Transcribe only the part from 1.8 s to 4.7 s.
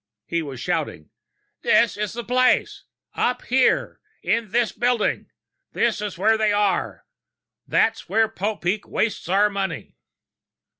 is the place! Up here, in